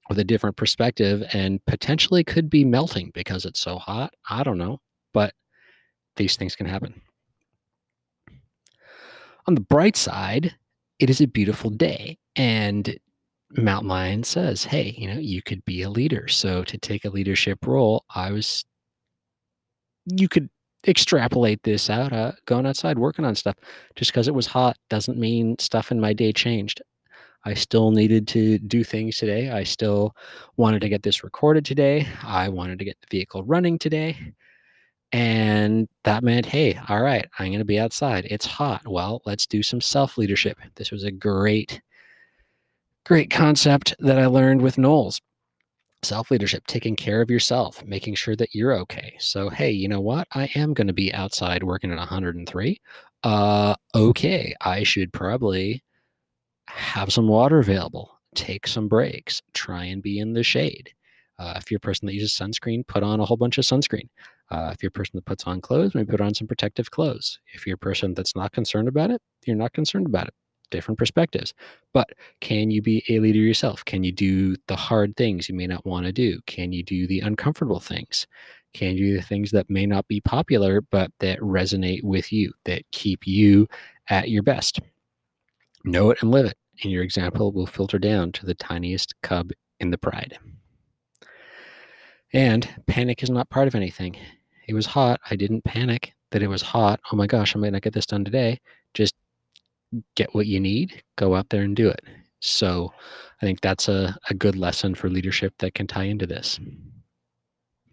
with 0.08 0.18
a 0.18 0.24
different 0.24 0.56
perspective 0.56 1.22
and 1.32 1.64
potentially 1.66 2.24
could 2.24 2.50
be 2.50 2.64
melting 2.64 3.10
because 3.14 3.44
it's 3.44 3.60
so 3.60 3.78
hot. 3.78 4.12
I 4.28 4.42
don't 4.42 4.58
know, 4.58 4.80
but 5.12 5.34
these 6.16 6.36
things 6.36 6.56
can 6.56 6.66
happen. 6.66 7.00
On 9.46 9.54
the 9.54 9.60
bright 9.60 9.96
side, 9.96 10.54
it 10.98 11.10
is 11.10 11.20
a 11.20 11.26
beautiful 11.26 11.70
day 11.70 12.18
and 12.36 12.98
Mount 13.56 13.86
Lion 13.86 14.22
says, 14.22 14.64
"Hey, 14.64 14.94
you 14.96 15.08
know, 15.08 15.18
you 15.18 15.42
could 15.42 15.64
be 15.64 15.82
a 15.82 15.90
leader. 15.90 16.28
So 16.28 16.62
to 16.64 16.78
take 16.78 17.04
a 17.04 17.10
leadership 17.10 17.66
role, 17.66 18.04
I 18.14 18.30
was 18.30 18.64
you 20.06 20.28
could 20.28 20.48
extrapolate 20.86 21.62
this 21.62 21.90
out 21.90 22.12
uh, 22.12 22.32
going 22.46 22.66
outside 22.66 22.98
working 22.98 23.24
on 23.24 23.34
stuff 23.34 23.54
just 23.96 24.12
because 24.12 24.28
it 24.28 24.34
was 24.34 24.46
hot 24.46 24.76
doesn't 24.88 25.18
mean 25.18 25.54
stuff 25.58 25.92
in 25.92 26.00
my 26.00 26.12
day 26.14 26.32
changed 26.32 26.80
I 27.44 27.54
still 27.54 27.90
needed 27.90 28.28
to 28.28 28.58
do 28.58 28.84
things 28.84 29.16
today. 29.16 29.50
I 29.50 29.64
still 29.64 30.14
wanted 30.56 30.80
to 30.82 30.88
get 30.88 31.02
this 31.02 31.24
recorded 31.24 31.64
today. 31.64 32.06
I 32.22 32.48
wanted 32.48 32.78
to 32.78 32.84
get 32.84 32.98
the 33.00 33.16
vehicle 33.16 33.44
running 33.44 33.78
today. 33.78 34.34
And 35.12 35.88
that 36.04 36.22
meant, 36.22 36.46
hey, 36.46 36.78
all 36.88 37.02
right, 37.02 37.26
I'm 37.38 37.48
going 37.48 37.58
to 37.58 37.64
be 37.64 37.80
outside. 37.80 38.26
It's 38.30 38.46
hot. 38.46 38.82
Well, 38.86 39.22
let's 39.24 39.46
do 39.46 39.62
some 39.62 39.80
self 39.80 40.16
leadership. 40.18 40.58
This 40.76 40.92
was 40.92 41.02
a 41.04 41.10
great, 41.10 41.80
great 43.04 43.30
concept 43.30 43.94
that 43.98 44.18
I 44.18 44.26
learned 44.26 44.62
with 44.62 44.76
NOLS. 44.76 45.20
Self 46.02 46.30
leadership, 46.30 46.66
taking 46.66 46.96
care 46.96 47.20
of 47.20 47.30
yourself, 47.30 47.84
making 47.84 48.14
sure 48.14 48.36
that 48.36 48.54
you're 48.54 48.74
okay. 48.78 49.16
So, 49.18 49.48
hey, 49.50 49.70
you 49.70 49.88
know 49.88 50.00
what? 50.00 50.28
I 50.32 50.48
am 50.54 50.74
going 50.74 50.86
to 50.86 50.92
be 50.92 51.12
outside 51.12 51.62
working 51.62 51.90
at 51.90 51.98
103. 51.98 52.80
Uh, 53.22 53.74
okay, 53.94 54.54
I 54.60 54.82
should 54.82 55.12
probably 55.12 55.82
have 56.74 57.12
some 57.12 57.28
water 57.28 57.58
available, 57.58 58.18
take 58.34 58.66
some 58.66 58.88
breaks, 58.88 59.42
try 59.52 59.84
and 59.84 60.02
be 60.02 60.18
in 60.18 60.32
the 60.32 60.42
shade. 60.42 60.90
Uh, 61.38 61.54
if 61.56 61.70
you're 61.70 61.78
a 61.78 61.80
person 61.80 62.06
that 62.06 62.14
uses 62.14 62.32
sunscreen, 62.32 62.86
put 62.86 63.02
on 63.02 63.18
a 63.18 63.24
whole 63.24 63.36
bunch 63.36 63.56
of 63.56 63.64
sunscreen. 63.64 64.08
Uh, 64.50 64.70
if 64.74 64.82
you're 64.82 64.88
a 64.88 64.92
person 64.92 65.12
that 65.14 65.24
puts 65.24 65.44
on 65.44 65.60
clothes, 65.60 65.94
maybe 65.94 66.10
put 66.10 66.20
on 66.20 66.34
some 66.34 66.46
protective 66.46 66.90
clothes. 66.90 67.38
If 67.54 67.66
you're 67.66 67.76
a 67.76 67.78
person 67.78 68.14
that's 68.14 68.36
not 68.36 68.52
concerned 68.52 68.88
about 68.88 69.10
it, 69.10 69.22
you're 69.46 69.56
not 69.56 69.72
concerned 69.72 70.06
about 70.06 70.28
it. 70.28 70.34
Different 70.70 70.98
perspectives. 70.98 71.54
But 71.94 72.10
can 72.40 72.70
you 72.70 72.82
be 72.82 73.02
a 73.08 73.20
leader 73.20 73.38
yourself? 73.38 73.84
Can 73.84 74.04
you 74.04 74.12
do 74.12 74.54
the 74.66 74.76
hard 74.76 75.16
things 75.16 75.48
you 75.48 75.54
may 75.54 75.66
not 75.66 75.86
want 75.86 76.06
to 76.06 76.12
do? 76.12 76.40
Can 76.46 76.72
you 76.72 76.82
do 76.82 77.06
the 77.06 77.20
uncomfortable 77.20 77.80
things? 77.80 78.26
Can 78.74 78.96
you 78.96 79.12
do 79.12 79.16
the 79.16 79.22
things 79.22 79.50
that 79.52 79.70
may 79.70 79.86
not 79.86 80.06
be 80.08 80.20
popular, 80.20 80.80
but 80.80 81.10
that 81.20 81.40
resonate 81.40 82.04
with 82.04 82.32
you, 82.32 82.52
that 82.66 82.82
keep 82.92 83.26
you 83.26 83.66
at 84.08 84.28
your 84.28 84.42
best? 84.42 84.78
Know 85.84 86.10
it 86.10 86.18
and 86.20 86.30
live 86.30 86.46
it 86.46 86.56
and 86.82 86.92
your 86.92 87.02
example 87.02 87.52
will 87.52 87.66
filter 87.66 87.98
down 87.98 88.32
to 88.32 88.46
the 88.46 88.54
tiniest 88.54 89.14
cub 89.22 89.50
in 89.80 89.90
the 89.90 89.98
pride. 89.98 90.38
And 92.32 92.68
panic 92.86 93.22
is 93.22 93.30
not 93.30 93.50
part 93.50 93.68
of 93.68 93.74
anything. 93.74 94.16
It 94.68 94.74
was 94.74 94.86
hot. 94.86 95.20
I 95.30 95.36
didn't 95.36 95.64
panic 95.64 96.14
that 96.30 96.42
it 96.42 96.48
was 96.48 96.62
hot. 96.62 97.00
Oh 97.10 97.16
my 97.16 97.26
gosh, 97.26 97.56
I 97.56 97.58
might 97.58 97.72
not 97.72 97.82
get 97.82 97.92
this 97.92 98.06
done 98.06 98.24
today. 98.24 98.60
Just 98.94 99.14
get 100.14 100.34
what 100.34 100.46
you 100.46 100.60
need, 100.60 101.02
go 101.16 101.34
out 101.34 101.48
there 101.48 101.62
and 101.62 101.74
do 101.74 101.88
it. 101.88 102.00
So 102.40 102.92
I 103.42 103.46
think 103.46 103.60
that's 103.60 103.88
a, 103.88 104.16
a 104.28 104.34
good 104.34 104.56
lesson 104.56 104.94
for 104.94 105.08
leadership 105.08 105.54
that 105.58 105.74
can 105.74 105.86
tie 105.86 106.04
into 106.04 106.26
this. 106.26 106.60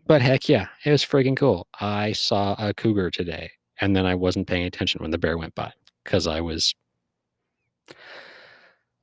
But 0.05 0.21
heck 0.21 0.47
yeah, 0.47 0.67
it 0.85 0.91
was 0.91 1.03
freaking 1.03 1.35
cool. 1.35 1.67
I 1.81 2.13
saw 2.13 2.55
a 2.59 2.73
cougar 2.73 3.11
today 3.11 3.51
and 3.81 3.95
then 3.95 4.05
I 4.05 4.15
wasn't 4.15 4.47
paying 4.47 4.65
attention 4.65 5.01
when 5.01 5.11
the 5.11 5.17
bear 5.17 5.37
went 5.37 5.55
by 5.55 5.73
because 6.03 6.27
I 6.27 6.41
was 6.41 6.73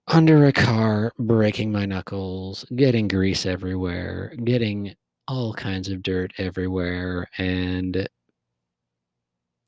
under 0.08 0.46
a 0.46 0.52
car, 0.52 1.12
breaking 1.18 1.72
my 1.72 1.86
knuckles, 1.86 2.64
getting 2.76 3.08
grease 3.08 3.46
everywhere, 3.46 4.34
getting 4.44 4.94
all 5.26 5.54
kinds 5.54 5.88
of 5.88 6.02
dirt 6.02 6.32
everywhere, 6.38 7.28
and 7.38 8.08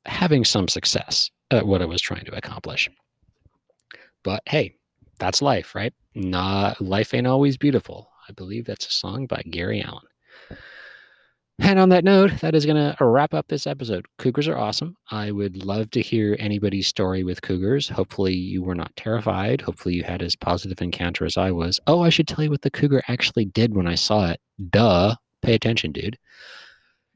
having 0.05 0.45
some 0.45 0.67
success 0.67 1.31
at 1.51 1.65
what 1.65 1.81
I 1.81 1.85
was 1.85 2.01
trying 2.01 2.25
to 2.25 2.35
accomplish. 2.35 2.89
But 4.23 4.43
hey, 4.45 4.75
that's 5.19 5.41
life, 5.41 5.73
right? 5.73 5.93
Not 6.15 6.79
life 6.81 7.13
ain't 7.13 7.27
always 7.27 7.57
beautiful. 7.57 8.09
I 8.27 8.33
believe 8.33 8.65
that's 8.65 8.87
a 8.87 8.91
song 8.91 9.25
by 9.25 9.41
Gary 9.49 9.81
Allan. 9.81 10.05
And 11.59 11.79
on 11.79 11.89
that 11.89 12.03
note, 12.03 12.31
that 12.41 12.53
is 12.53 12.65
going 12.65 12.77
to 12.77 12.95
uh, 13.01 13.05
wrap 13.05 13.33
up 13.33 13.47
this 13.47 13.65
episode. 13.65 14.05
Cougars 14.19 14.47
are 14.47 14.57
awesome. 14.57 14.95
I 15.09 15.31
would 15.31 15.65
love 15.65 15.89
to 15.91 16.01
hear 16.01 16.35
anybody's 16.39 16.87
story 16.87 17.23
with 17.23 17.41
cougars. 17.41 17.89
Hopefully, 17.89 18.33
you 18.33 18.61
were 18.61 18.75
not 18.75 18.95
terrified. 18.95 19.61
Hopefully, 19.61 19.95
you 19.95 20.03
had 20.03 20.21
as 20.21 20.35
positive 20.35 20.81
encounter 20.81 21.25
as 21.25 21.35
I 21.35 21.51
was. 21.51 21.79
Oh, 21.87 22.01
I 22.01 22.09
should 22.09 22.27
tell 22.27 22.43
you 22.43 22.51
what 22.51 22.61
the 22.61 22.69
cougar 22.69 23.01
actually 23.07 23.45
did 23.45 23.75
when 23.75 23.87
I 23.87 23.95
saw 23.95 24.29
it. 24.29 24.39
Duh. 24.69 25.15
Pay 25.41 25.55
attention, 25.55 25.91
dude. 25.91 26.17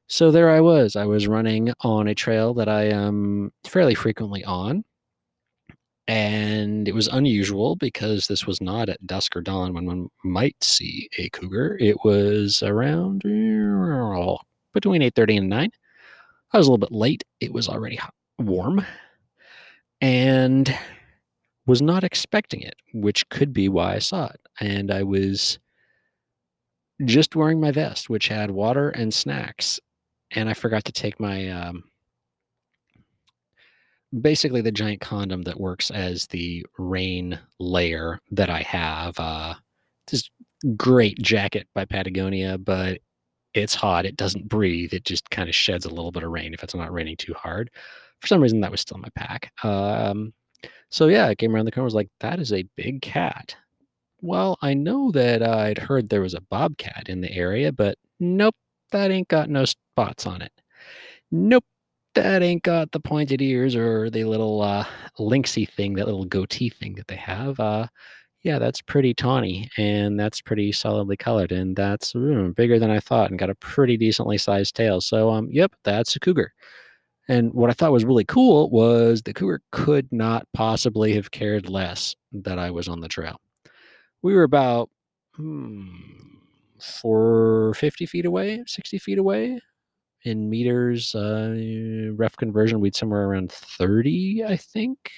So 0.07 0.31
there 0.31 0.49
I 0.49 0.59
was. 0.59 0.95
I 0.95 1.05
was 1.05 1.27
running 1.27 1.71
on 1.81 2.07
a 2.07 2.15
trail 2.15 2.53
that 2.55 2.67
I 2.67 2.85
am 2.85 3.51
fairly 3.63 3.95
frequently 3.95 4.43
on 4.43 4.83
and 6.11 6.89
it 6.89 6.93
was 6.93 7.07
unusual 7.07 7.77
because 7.77 8.27
this 8.27 8.45
was 8.45 8.59
not 8.59 8.89
at 8.89 9.07
dusk 9.07 9.33
or 9.33 9.39
dawn 9.39 9.73
when 9.73 9.85
one 9.85 10.09
might 10.25 10.61
see 10.61 11.07
a 11.17 11.29
cougar. 11.29 11.77
It 11.79 12.03
was 12.03 12.61
around 12.61 13.21
between 14.73 15.01
8:30 15.01 15.37
and 15.37 15.47
9. 15.47 15.71
I 16.51 16.57
was 16.57 16.67
a 16.67 16.69
little 16.69 16.85
bit 16.85 16.91
late. 16.91 17.23
It 17.39 17.53
was 17.53 17.69
already 17.69 17.97
warm 18.37 18.85
and 20.01 20.77
was 21.65 21.81
not 21.81 22.03
expecting 22.03 22.61
it, 22.61 22.75
which 22.93 23.29
could 23.29 23.53
be 23.53 23.69
why 23.69 23.95
I 23.95 23.99
saw 23.99 24.25
it. 24.25 24.41
And 24.59 24.91
I 24.91 25.03
was 25.03 25.59
just 27.05 27.37
wearing 27.37 27.61
my 27.61 27.71
vest, 27.71 28.09
which 28.09 28.27
had 28.27 28.51
water 28.51 28.89
and 28.89 29.13
snacks, 29.13 29.79
and 30.31 30.49
I 30.49 30.55
forgot 30.55 30.83
to 30.85 30.91
take 30.91 31.21
my 31.21 31.47
um, 31.47 31.85
basically 34.19 34.61
the 34.61 34.71
giant 34.71 35.01
condom 35.01 35.43
that 35.43 35.59
works 35.59 35.89
as 35.91 36.27
the 36.27 36.65
rain 36.77 37.39
layer 37.59 38.19
that 38.31 38.49
I 38.49 38.61
have. 38.61 39.19
Uh, 39.19 39.53
this 40.07 40.29
great 40.75 41.21
jacket 41.21 41.67
by 41.73 41.85
Patagonia, 41.85 42.57
but 42.57 42.99
it's 43.53 43.75
hot. 43.75 44.05
It 44.05 44.17
doesn't 44.17 44.49
breathe. 44.49 44.93
It 44.93 45.05
just 45.05 45.29
kind 45.29 45.49
of 45.49 45.55
sheds 45.55 45.85
a 45.85 45.89
little 45.89 46.11
bit 46.11 46.23
of 46.23 46.31
rain 46.31 46.53
if 46.53 46.63
it's 46.63 46.75
not 46.75 46.91
raining 46.91 47.17
too 47.17 47.33
hard. 47.33 47.69
For 48.21 48.27
some 48.27 48.41
reason, 48.41 48.61
that 48.61 48.71
was 48.71 48.81
still 48.81 48.95
in 48.95 49.01
my 49.01 49.09
pack. 49.15 49.51
Um, 49.63 50.33
so 50.89 51.07
yeah, 51.07 51.27
I 51.27 51.35
came 51.35 51.55
around 51.55 51.65
the 51.65 51.71
corner. 51.71 51.85
Was 51.85 51.95
like, 51.95 52.09
that 52.19 52.39
is 52.39 52.53
a 52.53 52.65
big 52.75 53.01
cat. 53.01 53.55
Well, 54.21 54.57
I 54.61 54.73
know 54.73 55.11
that 55.11 55.41
I'd 55.41 55.79
heard 55.79 56.09
there 56.09 56.21
was 56.21 56.35
a 56.35 56.41
bobcat 56.41 57.07
in 57.09 57.21
the 57.21 57.31
area, 57.31 57.71
but 57.71 57.97
nope, 58.19 58.55
that 58.91 59.09
ain't 59.09 59.27
got 59.27 59.49
no 59.49 59.65
spots 59.65 60.27
on 60.27 60.41
it. 60.41 60.51
Nope, 61.31 61.65
that 62.15 62.41
ain't 62.41 62.63
got 62.63 62.91
the 62.91 62.99
pointed 62.99 63.41
ears 63.41 63.75
or 63.75 64.09
the 64.09 64.23
little 64.25 64.61
uh, 64.61 64.85
lynxy 65.19 65.67
thing, 65.67 65.93
that 65.93 66.05
little 66.05 66.25
goatee 66.25 66.69
thing 66.69 66.95
that 66.95 67.07
they 67.07 67.15
have. 67.15 67.59
Uh, 67.59 67.87
yeah, 68.43 68.57
that's 68.57 68.81
pretty 68.81 69.13
tawny 69.13 69.69
and 69.77 70.19
that's 70.19 70.41
pretty 70.41 70.71
solidly 70.71 71.15
colored 71.15 71.51
and 71.51 71.75
that's 71.75 72.13
mm, 72.13 72.55
bigger 72.55 72.79
than 72.79 72.89
I 72.89 72.99
thought 72.99 73.29
and 73.29 73.39
got 73.39 73.51
a 73.51 73.55
pretty 73.55 73.97
decently 73.97 74.37
sized 74.37 74.75
tail. 74.75 74.99
So, 74.99 75.29
um, 75.29 75.47
yep, 75.51 75.73
that's 75.83 76.15
a 76.15 76.19
cougar. 76.19 76.53
And 77.27 77.53
what 77.53 77.69
I 77.69 77.73
thought 77.73 77.91
was 77.91 78.03
really 78.03 78.25
cool 78.25 78.69
was 78.71 79.21
the 79.21 79.33
cougar 79.33 79.61
could 79.71 80.11
not 80.11 80.47
possibly 80.53 81.13
have 81.13 81.31
cared 81.31 81.69
less 81.69 82.15
that 82.31 82.57
I 82.57 82.71
was 82.71 82.87
on 82.87 82.99
the 82.99 83.07
trail. 83.07 83.39
We 84.23 84.33
were 84.33 84.43
about 84.43 84.89
hmm, 85.35 85.87
450 86.79 88.05
feet 88.07 88.25
away, 88.25 88.63
60 88.65 88.97
feet 88.97 89.19
away, 89.19 89.61
in 90.23 90.49
meters, 90.49 91.15
uh, 91.15 92.13
ref 92.15 92.35
conversion, 92.37 92.79
we'd 92.79 92.95
somewhere 92.95 93.27
around 93.27 93.51
30, 93.51 94.43
I 94.45 94.57
think. 94.57 95.11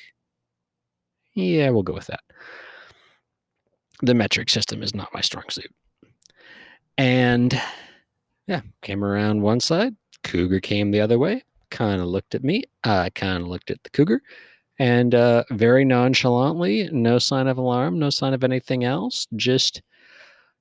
Yeah, 1.33 1.69
we'll 1.69 1.83
go 1.83 1.93
with 1.93 2.07
that. 2.07 2.21
The 4.01 4.13
metric 4.13 4.49
system 4.49 4.83
is 4.83 4.93
not 4.93 5.13
my 5.13 5.21
strong 5.21 5.45
suit. 5.49 5.71
And 6.97 7.59
yeah, 8.47 8.61
came 8.81 9.03
around 9.03 9.41
one 9.41 9.59
side, 9.59 9.95
cougar 10.23 10.59
came 10.59 10.91
the 10.91 11.01
other 11.01 11.17
way, 11.17 11.43
kind 11.71 12.01
of 12.01 12.07
looked 12.07 12.35
at 12.35 12.43
me. 12.43 12.63
I 12.83 13.09
kind 13.09 13.41
of 13.41 13.47
looked 13.49 13.71
at 13.71 13.81
the 13.83 13.89
cougar 13.89 14.21
and 14.79 15.13
uh, 15.13 15.43
very 15.51 15.85
nonchalantly, 15.85 16.89
no 16.91 17.19
sign 17.19 17.47
of 17.47 17.57
alarm, 17.57 17.99
no 17.99 18.09
sign 18.09 18.33
of 18.33 18.43
anything 18.43 18.83
else, 18.83 19.27
just 19.35 19.81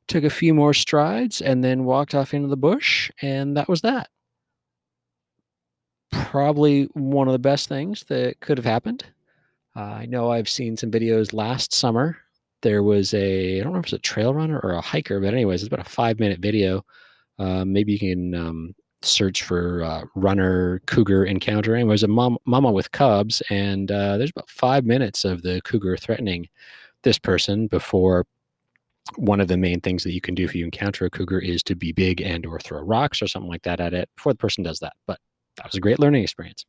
took 0.09 0.25
a 0.25 0.31
few 0.31 0.53
more 0.53 0.75
strides, 0.75 1.41
and 1.41 1.65
then 1.65 1.85
walked 1.85 2.15
off 2.15 2.35
into 2.35 2.49
the 2.49 2.57
bush, 2.57 3.11
and 3.23 3.57
that 3.57 3.69
was 3.69 3.81
that. 3.83 4.09
Probably 6.13 6.85
one 6.95 7.29
of 7.29 7.33
the 7.33 7.39
best 7.39 7.69
things 7.69 8.05
that 8.05 8.41
could 8.41 8.59
have 8.59 8.65
happened. 8.65 9.05
Uh, 9.75 9.81
I 9.81 10.07
know 10.07 10.31
I've 10.31 10.49
seen 10.49 10.77
some 10.77 10.91
videos 10.91 11.33
last 11.33 11.73
summer. 11.73 12.19
There 12.61 12.83
was 12.83 13.13
a, 13.15 13.59
I 13.59 13.63
don't 13.63 13.73
know 13.73 13.79
if 13.81 13.87
it's 13.87 13.93
a 13.95 13.99
trail 13.99 14.35
runner 14.35 14.61
or 14.61 14.73
a 14.73 14.81
hiker, 14.81 15.21
but 15.21 15.35
anyways, 15.35 15.63
it's 15.63 15.73
about 15.73 15.87
a 15.87 15.91
five 15.91 16.21
minute 16.21 16.41
video. 16.41 16.85
Uh, 17.39 17.65
maybe 17.65 17.93
you 17.93 17.99
can 17.99 18.35
um, 18.35 18.75
search 19.05 19.43
for 19.43 19.83
uh, 19.83 20.05
runner 20.15 20.81
cougar 20.87 21.25
encounter. 21.25 21.75
And 21.75 21.83
it 21.83 21.87
was 21.87 22.03
a 22.03 22.09
mom, 22.09 22.39
mama 22.45 22.71
with 22.71 22.93
cubs, 22.93 23.43
and 23.51 23.91
uh, 23.91 24.17
there's 24.17 24.31
about 24.31 24.51
five 24.51 24.85
minutes 24.85 25.25
of 25.25 25.43
the 25.43 25.61
cougar 25.65 25.97
threatening 25.97 26.49
this 27.03 27.19
person 27.19 27.67
before 27.67 28.27
one 29.17 29.41
of 29.41 29.49
the 29.49 29.57
main 29.57 29.81
things 29.81 30.05
that 30.05 30.13
you 30.13 30.21
can 30.21 30.35
do 30.35 30.45
if 30.45 30.55
you 30.55 30.65
encounter 30.65 31.05
a 31.05 31.11
cougar 31.11 31.39
is 31.39 31.63
to 31.65 31.75
be 31.75 31.93
big 31.93 32.21
and 32.21 32.47
or 32.47 32.61
throw 32.61 32.81
rocks 32.81 33.21
or 33.21 33.27
something 33.27 33.51
like 33.51 33.63
that 33.63 33.81
at 33.81 33.93
it 33.93 34.09
before 34.17 34.33
the 34.33 34.39
person 34.39 34.63
does 34.63 34.79
that. 34.79 34.93
But 35.07 35.19
that 35.57 35.67
was 35.67 35.75
a 35.75 35.81
great 35.81 35.99
learning 35.99 36.23
experience. 36.23 36.65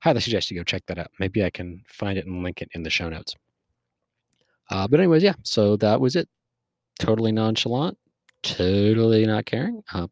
Highly 0.00 0.20
suggest 0.20 0.50
you 0.50 0.56
go 0.56 0.64
check 0.64 0.82
that 0.86 0.98
out. 0.98 1.10
Maybe 1.20 1.44
I 1.44 1.50
can 1.50 1.82
find 1.86 2.18
it 2.18 2.26
and 2.26 2.42
link 2.42 2.60
it 2.60 2.68
in 2.72 2.82
the 2.82 2.90
show 2.90 3.08
notes. 3.08 3.34
Uh, 4.68 4.88
but 4.88 4.98
anyways, 4.98 5.22
yeah. 5.22 5.34
So 5.44 5.76
that 5.76 6.00
was 6.00 6.16
it. 6.16 6.28
Totally 6.98 7.30
nonchalant. 7.30 7.96
Totally 8.42 9.24
not 9.26 9.46
caring. 9.46 9.82
Uh, 9.92 10.08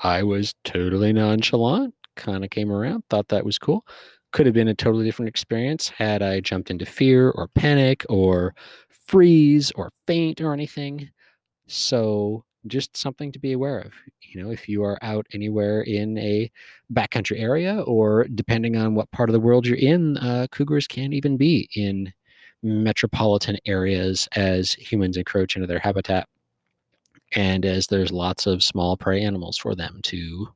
I 0.00 0.22
was 0.22 0.54
totally 0.64 1.12
nonchalant. 1.12 1.94
Kind 2.16 2.44
of 2.44 2.50
came 2.50 2.72
around. 2.72 3.04
Thought 3.10 3.28
that 3.28 3.44
was 3.44 3.58
cool. 3.58 3.84
Could 4.32 4.46
have 4.46 4.54
been 4.54 4.68
a 4.68 4.74
totally 4.74 5.04
different 5.04 5.28
experience 5.28 5.90
had 5.90 6.22
I 6.22 6.40
jumped 6.40 6.70
into 6.70 6.86
fear 6.86 7.30
or 7.30 7.48
panic 7.48 8.06
or 8.08 8.54
freeze 9.06 9.70
or 9.72 9.92
faint 10.06 10.40
or 10.40 10.54
anything. 10.54 11.10
So 11.66 12.45
just 12.66 12.96
something 12.96 13.32
to 13.32 13.38
be 13.38 13.52
aware 13.52 13.78
of. 13.78 13.92
You 14.20 14.42
know, 14.42 14.50
if 14.50 14.68
you 14.68 14.84
are 14.84 14.98
out 15.02 15.26
anywhere 15.32 15.82
in 15.82 16.18
a 16.18 16.50
backcountry 16.92 17.40
area, 17.40 17.80
or 17.82 18.26
depending 18.34 18.76
on 18.76 18.94
what 18.94 19.10
part 19.10 19.28
of 19.28 19.32
the 19.32 19.40
world 19.40 19.66
you're 19.66 19.76
in, 19.76 20.16
uh, 20.18 20.46
cougars 20.50 20.86
can 20.86 21.12
even 21.12 21.36
be 21.36 21.68
in 21.74 22.12
metropolitan 22.62 23.56
areas 23.66 24.28
as 24.34 24.72
humans 24.72 25.16
encroach 25.16 25.56
into 25.56 25.66
their 25.66 25.78
habitat 25.78 26.26
and 27.34 27.64
as 27.64 27.86
there's 27.86 28.12
lots 28.12 28.46
of 28.46 28.62
small 28.62 28.96
prey 28.96 29.22
animals 29.22 29.56
for 29.56 29.74
them 29.74 30.00
to 30.02 30.48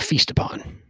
feast 0.00 0.30
upon. 0.30 0.82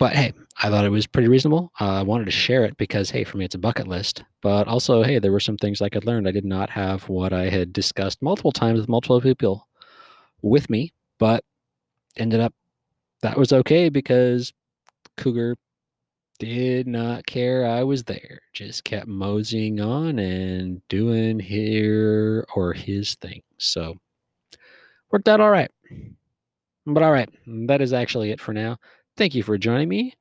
But 0.00 0.14
hey, 0.14 0.32
I 0.62 0.70
thought 0.70 0.86
it 0.86 0.90
was 0.90 1.06
pretty 1.06 1.28
reasonable. 1.28 1.70
Uh, 1.78 1.92
I 1.92 2.02
wanted 2.02 2.24
to 2.24 2.30
share 2.30 2.64
it 2.64 2.74
because, 2.78 3.10
hey, 3.10 3.22
for 3.22 3.36
me, 3.36 3.44
it's 3.44 3.54
a 3.54 3.58
bucket 3.58 3.86
list. 3.86 4.24
But 4.40 4.66
also, 4.66 5.02
hey, 5.02 5.18
there 5.18 5.30
were 5.30 5.40
some 5.40 5.58
things 5.58 5.82
I 5.82 5.90
could 5.90 6.06
learn. 6.06 6.26
I 6.26 6.32
did 6.32 6.46
not 6.46 6.70
have 6.70 7.06
what 7.10 7.34
I 7.34 7.50
had 7.50 7.74
discussed 7.74 8.22
multiple 8.22 8.50
times 8.50 8.80
with 8.80 8.88
multiple 8.88 9.20
people 9.20 9.68
with 10.40 10.70
me, 10.70 10.94
but 11.18 11.44
ended 12.16 12.40
up 12.40 12.54
that 13.20 13.36
was 13.36 13.52
okay 13.52 13.90
because 13.90 14.54
Cougar 15.18 15.56
did 16.38 16.86
not 16.86 17.26
care 17.26 17.66
I 17.66 17.84
was 17.84 18.02
there. 18.04 18.40
Just 18.54 18.84
kept 18.84 19.06
moseying 19.06 19.80
on 19.82 20.18
and 20.18 20.80
doing 20.88 21.38
here 21.38 22.46
or 22.54 22.72
his 22.72 23.16
thing. 23.16 23.42
So 23.58 23.96
worked 25.10 25.28
out 25.28 25.40
all 25.40 25.50
right. 25.50 25.70
But 26.86 27.02
all 27.02 27.12
right, 27.12 27.28
that 27.68 27.82
is 27.82 27.92
actually 27.92 28.30
it 28.30 28.40
for 28.40 28.54
now. 28.54 28.78
Thank 29.20 29.34
you 29.34 29.42
for 29.42 29.58
joining 29.58 29.90
me. 29.90 30.14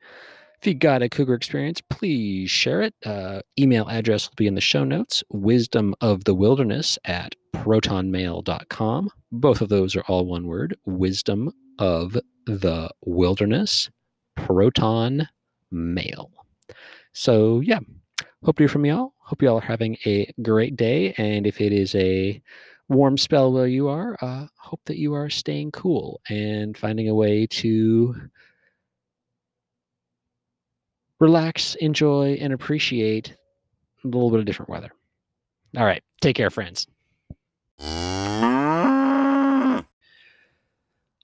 If 0.60 0.68
you 0.68 0.74
got 0.74 1.02
a 1.02 1.08
cougar 1.08 1.34
experience, 1.34 1.80
please 1.90 2.52
share 2.52 2.82
it. 2.82 2.94
Uh, 3.06 3.42
email 3.58 3.88
address 3.88 4.28
will 4.28 4.36
be 4.36 4.46
in 4.46 4.56
the 4.56 4.60
show 4.60 4.84
notes 4.84 5.24
wisdom 5.30 5.96
of 6.02 6.26
the 6.26 6.34
wilderness 6.34 7.00
at 7.06 7.34
protonmail.com. 7.56 9.10
Both 9.32 9.62
of 9.62 9.70
those 9.70 9.96
are 9.96 10.04
all 10.10 10.26
one 10.26 10.48
word 10.48 10.76
wisdom 10.86 11.50
of 11.80 12.18
the 12.46 12.90
wilderness, 13.06 13.90
proton 14.36 15.30
mail. 15.72 16.30
So, 17.14 17.62
yeah, 17.62 17.80
hope 18.44 18.58
to 18.58 18.64
hear 18.64 18.68
from 18.68 18.86
y'all. 18.86 19.14
Hope 19.20 19.42
y'all 19.42 19.60
are 19.60 19.62
having 19.62 19.96
a 20.06 20.30
great 20.42 20.76
day. 20.76 21.14
And 21.18 21.48
if 21.48 21.62
it 21.62 21.72
is 21.72 21.96
a 21.96 22.42
warm 22.90 23.18
spell 23.18 23.54
where 23.54 23.68
you 23.68 23.88
are, 23.88 24.18
uh, 24.22 24.48
hope 24.58 24.82
that 24.88 24.98
you 24.98 25.14
are 25.14 25.30
staying 25.30 25.72
cool 25.72 26.20
and 26.28 26.78
finding 26.78 27.08
a 27.08 27.16
way 27.16 27.48
to 27.48 28.14
relax, 31.20 31.76
enjoy, 31.76 32.38
and 32.42 32.54
appreciate 32.54 33.36
a 34.04 34.08
little 34.08 34.30
bit 34.30 34.40
of 34.40 34.46
different 34.46 34.70
weather. 34.70 34.92
All 35.78 35.86
right. 35.86 36.04
Take 36.22 36.36
care, 36.36 36.50
friends. 36.50 36.88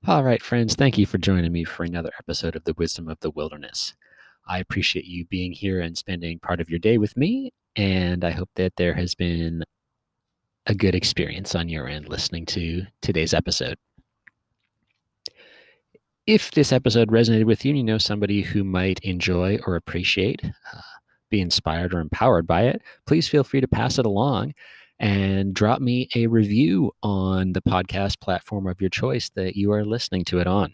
All 0.07 0.23
right, 0.23 0.41
friends. 0.41 0.75
Thank 0.75 0.97
you 0.97 1.05
for 1.05 1.17
joining 1.17 1.51
me 1.51 1.63
for 1.63 1.83
another 1.83 2.11
episode 2.19 2.55
of 2.55 2.63
The 2.63 2.75
Wisdom 2.77 3.09
of 3.09 3.19
the 3.21 3.31
Wilderness. 3.31 3.95
I 4.47 4.59
appreciate 4.59 5.05
you 5.05 5.25
being 5.25 5.51
here 5.51 5.81
and 5.81 5.97
spending 5.97 6.37
part 6.37 6.61
of 6.61 6.69
your 6.69 6.77
day 6.77 6.99
with 6.99 7.17
me. 7.17 7.51
And 7.75 8.23
I 8.23 8.29
hope 8.29 8.49
that 8.55 8.75
there 8.75 8.93
has 8.93 9.15
been 9.15 9.63
a 10.67 10.75
good 10.75 10.93
experience 10.95 11.55
on 11.55 11.69
your 11.69 11.87
end 11.87 12.07
listening 12.07 12.45
to 12.47 12.83
today's 13.01 13.33
episode. 13.33 13.77
If 16.27 16.49
this 16.49 16.71
episode 16.71 17.09
resonated 17.09 17.43
with 17.43 17.63
you 17.63 17.69
and 17.69 17.77
you 17.77 17.83
know 17.83 17.99
somebody 17.99 18.41
who 18.41 18.63
might 18.63 18.99
enjoy 19.01 19.59
or 19.67 19.75
appreciate, 19.75 20.41
uh, 20.43 20.81
be 21.29 21.39
inspired 21.39 21.93
or 21.93 21.99
empowered 21.99 22.47
by 22.47 22.63
it, 22.63 22.81
please 23.05 23.27
feel 23.27 23.43
free 23.43 23.61
to 23.61 23.67
pass 23.67 23.99
it 23.99 24.07
along 24.07 24.55
and 24.97 25.53
drop 25.53 25.81
me 25.81 26.09
a 26.15 26.25
review 26.25 26.91
on 27.03 27.53
the 27.53 27.61
podcast 27.61 28.19
platform 28.21 28.65
of 28.65 28.81
your 28.81 28.89
choice 28.89 29.29
that 29.35 29.55
you 29.55 29.71
are 29.71 29.85
listening 29.85 30.25
to 30.25 30.39
it 30.39 30.47
on. 30.47 30.73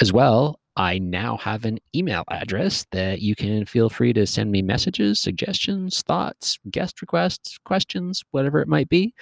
As 0.00 0.14
well, 0.14 0.60
I 0.76 0.98
now 0.98 1.36
have 1.36 1.66
an 1.66 1.78
email 1.94 2.24
address 2.30 2.86
that 2.92 3.20
you 3.20 3.34
can 3.36 3.66
feel 3.66 3.90
free 3.90 4.14
to 4.14 4.26
send 4.26 4.50
me 4.50 4.62
messages, 4.62 5.20
suggestions, 5.20 6.00
thoughts, 6.00 6.58
guest 6.70 7.02
requests, 7.02 7.58
questions, 7.66 8.24
whatever 8.30 8.62
it 8.62 8.68
might 8.68 8.88
be. 8.88 9.12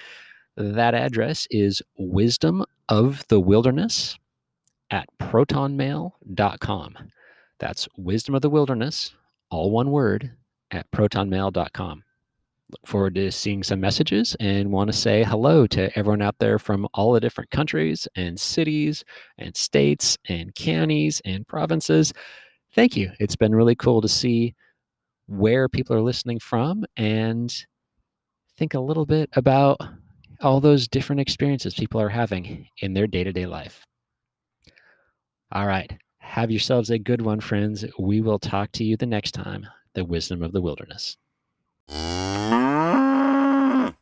That 0.55 0.95
address 0.95 1.49
is 1.51 1.81
wisdom 1.97 2.63
of 2.87 3.25
the 3.27 3.41
wilderness 3.41 4.17
at 4.91 5.07
protonmail.com. 5.19 6.97
That's 7.59 7.87
wisdom 7.97 8.35
of 8.35 8.41
the 8.41 8.49
wilderness, 8.49 9.15
all 9.49 9.71
one 9.71 9.91
word, 9.91 10.31
at 10.71 10.89
protonmail.com. 10.91 12.03
Look 12.71 12.87
forward 12.87 13.15
to 13.15 13.31
seeing 13.31 13.63
some 13.63 13.79
messages 13.79 14.35
and 14.39 14.71
want 14.71 14.87
to 14.89 14.97
say 14.97 15.23
hello 15.23 15.67
to 15.67 15.95
everyone 15.97 16.23
out 16.23 16.39
there 16.39 16.57
from 16.57 16.87
all 16.93 17.13
the 17.13 17.19
different 17.19 17.51
countries 17.51 18.07
and 18.15 18.39
cities 18.39 19.03
and 19.37 19.55
states 19.55 20.17
and 20.27 20.53
counties 20.55 21.21
and 21.25 21.47
provinces. 21.47 22.11
Thank 22.73 22.97
you. 22.97 23.11
It's 23.19 23.35
been 23.35 23.53
really 23.53 23.75
cool 23.75 24.01
to 24.01 24.07
see 24.07 24.55
where 25.27 25.69
people 25.69 25.95
are 25.95 26.01
listening 26.01 26.39
from 26.39 26.85
and 26.97 27.53
think 28.57 28.73
a 28.73 28.79
little 28.79 29.05
bit 29.05 29.29
about 29.33 29.79
all 30.41 30.59
those 30.59 30.87
different 30.87 31.21
experiences 31.21 31.73
people 31.73 32.01
are 32.01 32.09
having 32.09 32.67
in 32.79 32.93
their 32.93 33.07
day 33.07 33.23
to 33.23 33.31
day 33.31 33.45
life. 33.45 33.85
All 35.51 35.67
right. 35.67 35.97
Have 36.17 36.51
yourselves 36.51 36.89
a 36.89 36.97
good 36.99 37.21
one, 37.21 37.39
friends. 37.39 37.85
We 37.99 38.19
will 38.19 38.39
talk 38.39 38.71
to 38.73 38.83
you 38.83 38.97
the 38.97 39.05
next 39.05 39.33
time. 39.33 39.67
The 39.93 40.03
wisdom 40.03 40.43
of 40.43 40.51
the 40.51 40.61
wilderness. 40.61 41.17